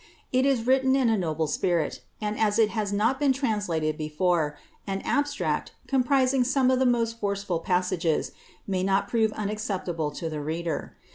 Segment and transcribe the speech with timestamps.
[0.31, 4.57] It is written in a noble spirit, and as it las never been translated before,
[4.87, 8.31] an abstract, comprising some of the ■est forcible passages,
[8.65, 10.95] may not prove unacceptable to the reader.